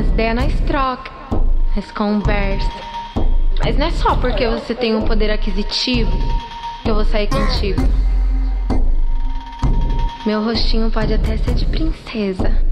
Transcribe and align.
ideia 0.00 0.34
nós 0.34 0.52
troca, 0.60 1.10
nós 1.74 1.90
conversa. 1.92 2.70
Mas 3.64 3.76
não 3.76 3.86
é 3.86 3.90
só 3.90 4.16
porque 4.16 4.46
você 4.48 4.74
tem 4.74 4.94
um 4.94 5.02
poder 5.02 5.30
aquisitivo 5.30 6.10
que 6.82 6.90
eu 6.90 6.94
vou 6.94 7.04
sair 7.04 7.28
contigo. 7.28 7.80
Meu 10.26 10.42
rostinho 10.42 10.90
pode 10.90 11.14
até 11.14 11.36
ser 11.36 11.54
de 11.54 11.64
princesa, 11.66 12.62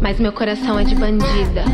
mas 0.00 0.20
meu 0.20 0.32
coração 0.32 0.78
é 0.78 0.84
de 0.84 0.94
bandida. 0.94 1.64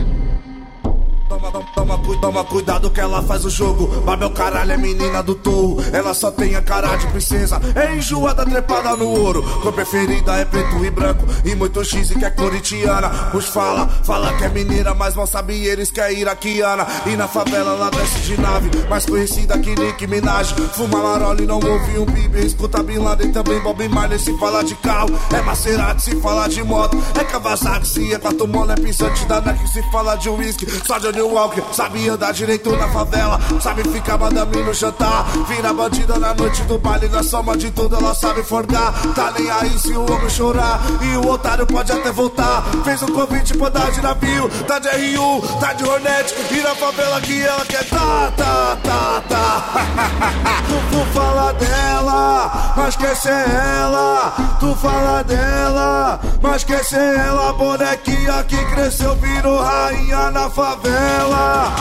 Toma, 1.95 1.98
toma, 1.98 2.20
toma, 2.20 2.45
cuidado 2.45 2.90
que 2.90 3.00
ela 3.00 3.22
faz 3.22 3.45
o 3.45 3.50
jogo. 3.50 4.02
Mas 4.04 4.18
meu 4.18 4.30
caralho 4.30 4.72
é 4.72 4.76
menina 4.76 5.22
do 5.22 5.34
touro. 5.34 5.84
Ela 5.93 6.12
só 6.12 6.30
tem 6.30 6.57
a 6.57 6.62
cara 6.62 6.96
de 6.96 7.07
princesa. 7.07 7.61
É 7.75 7.94
enjoada, 7.94 8.44
trepada 8.44 8.96
no 8.96 9.07
ouro. 9.08 9.43
Cor 9.61 9.72
preferida 9.72 10.32
é 10.36 10.44
preto 10.44 10.85
e 10.85 10.90
branco. 10.90 11.25
E 11.44 11.54
muito 11.54 11.85
X 11.85 12.11
que 12.11 12.25
é 12.25 12.30
corintiana. 12.30 13.30
Os 13.32 13.46
fala, 13.46 13.86
fala 14.02 14.32
que 14.35 14.44
é 14.44 14.49
mineira, 14.49 14.94
mas 14.94 15.14
não 15.14 15.26
sabe 15.26 15.64
eles 15.64 15.90
que 15.90 16.00
é 16.00 16.12
iraquiana. 16.12 16.86
E 17.07 17.16
na 17.16 17.29
favela 17.29 17.72
ela 17.72 17.90
desce 17.90 18.21
de 18.21 18.40
nave. 18.40 18.71
Mais 18.88 19.07
conhecida 19.07 19.58
que 19.58 19.74
Nick 19.74 20.07
Minaj. 20.07 20.54
Fuma 20.74 21.00
marola 21.00 21.40
e 21.40 21.46
não 21.46 21.57
ouve 21.57 21.99
um 21.99 22.07
bibi. 22.07 22.44
Escuta 22.44 22.82
Bin 22.82 22.99
Laden 22.99 23.30
também 23.30 23.61
Bob 23.61 23.88
Marley. 23.88 24.18
Se 24.18 24.36
fala 24.38 24.64
de 24.64 24.74
carro, 24.76 25.11
é 25.32 25.40
Maserati. 25.43 26.02
Se 26.02 26.21
fala 26.21 26.49
de 26.49 26.63
moto, 26.64 26.99
é 27.18 27.24
Kawasaki. 27.24 27.86
Se 27.86 28.13
é 28.13 28.18
quatro 28.18 28.49
é 28.71 28.74
pisante 28.80 29.24
da 29.26 29.40
Nike. 29.40 29.68
Se 29.68 29.82
fala 29.93 30.16
de 30.16 30.29
whisky, 30.29 30.66
só 30.85 30.99
New 30.99 31.32
Walker, 31.32 31.63
sabe 31.84 32.08
andar 32.08 32.33
direito 32.33 32.74
na 32.77 32.88
favela, 32.88 33.38
sabe 33.61 33.86
ficar 33.91 34.16
mandando 34.16 34.64
no 34.64 34.72
jantar. 34.72 35.27
Vira 35.47 35.72
bandida 35.72 36.19
na 36.19 36.33
noite 36.33 36.62
do 36.62 36.78
baile, 36.78 37.08
na 37.08 37.22
soma 37.22 37.56
de 37.56 37.70
tudo 37.70 37.97
ela 37.97 38.14
sabe 38.14 38.42
forgar. 38.42 38.92
Tá 39.14 39.32
nem 39.38 39.50
aí 39.50 39.78
se 39.78 39.92
o 39.92 40.10
homem 40.10 40.30
chorar, 40.30 40.80
e 41.02 41.16
o 41.18 41.28
otário 41.28 41.66
pode 41.66 41.92
até 41.92 42.10
voltar. 42.10 42.64
Fez 42.84 43.02
um 43.02 43.08
convite 43.08 43.56
pra 43.58 43.68
dar 43.68 43.91
de 43.91 44.00
navio, 44.00 44.48
tá 44.66 44.78
de 44.78 44.88
RU, 44.88 45.42
tá 45.60 45.74
de 45.74 45.84
Hornet, 45.84 46.34
e 46.50 46.62
na 46.62 46.74
favela 46.74 47.20
que 47.20 47.42
ela 47.42 47.66
quer 47.66 47.84
tá, 47.84 48.32
tá, 48.34 48.78
tá, 48.82 49.22
tá. 49.28 49.74
tu, 50.66 50.74
tu 50.91 51.12
fala 51.12 51.52
dela, 51.52 52.74
mas 52.76 52.96
quer 52.96 53.14
ser 53.14 53.30
ela. 53.30 54.32
Tu 54.58 54.74
fala 54.76 55.22
dela, 55.22 55.63
mas 56.42 56.64
quer 56.64 56.84
ser 56.84 57.18
ela. 57.18 57.52
Bonequinha 57.52 58.44
que 58.44 58.56
cresceu, 58.66 59.14
virou 59.16 59.62
rainha 59.62 60.30
na 60.30 60.50
favela. 60.50 61.74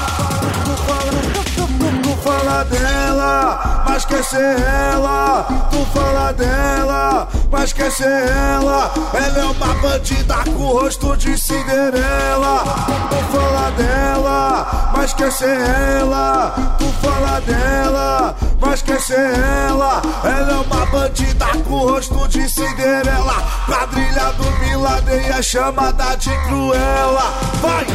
Tu 0.66 2.18
fala, 2.22 2.64
dela, 2.66 3.84
mas 3.88 4.06
quer 4.06 4.24
ser 4.24 4.60
ela. 4.94 5.46
Tu 5.72 5.86
fala 5.88 6.32
dela, 6.34 7.28
mas 7.52 7.74
quer 7.74 7.92
ser 7.92 8.06
ela. 8.06 8.92
Ela 9.14 9.40
é 9.40 9.46
uma 9.46 9.74
bandida 9.76 10.36
com 10.46 10.52
rosto 10.52 11.16
de 11.18 11.38
Cinderela. 11.38 12.64
Tu 13.10 13.38
fala 13.38 13.72
dela, 13.72 14.92
mas 14.96 15.14
quer 15.14 15.32
ser 15.32 15.58
ela. 16.00 16.54
Tu 16.78 16.86
fala 17.02 17.40
dela, 17.42 17.83
mas 18.66 18.82
quer 18.82 19.00
ser 19.00 19.20
ela. 19.70 20.02
Ela 20.24 20.52
é 20.52 20.56
uma 20.56 20.86
bandida 20.88 21.46
com 21.68 21.78
rosto 21.78 22.28
de 22.28 22.48
Cinderela. 22.50 23.36
Quadrilha 23.66 24.32
do 24.34 24.80
Laden 24.80 25.26
é 25.30 25.42
chamada 25.42 26.16
de 26.16 26.30
Cruela. 26.48 27.34
Vai! 27.62 27.86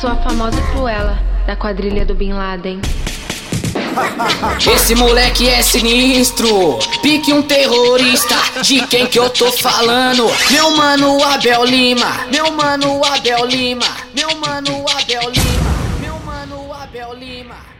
sou 0.00 0.10
a 0.10 0.14
famosa 0.22 0.62
Cruella 0.70 1.37
da 1.48 1.56
quadrilha 1.56 2.04
do 2.04 2.14
Bin 2.14 2.34
Laden. 2.34 2.78
Esse 4.70 4.94
moleque 4.94 5.48
é 5.48 5.62
sinistro, 5.62 6.78
pique 7.00 7.32
um 7.32 7.40
terrorista. 7.40 8.34
De 8.62 8.86
quem 8.86 9.06
que 9.06 9.18
eu 9.18 9.30
tô 9.30 9.50
falando? 9.50 10.30
Meu 10.50 10.76
mano 10.76 11.24
Abel 11.24 11.64
Lima, 11.64 12.26
meu 12.30 12.52
mano 12.52 13.02
Abel 13.02 13.46
Lima, 13.46 13.86
meu 14.14 14.36
mano 14.36 14.84
Abel 14.90 15.30
Lima, 15.30 15.98
meu 16.02 16.18
mano 16.20 16.70
Abel 16.70 17.14
Lima. 17.14 17.77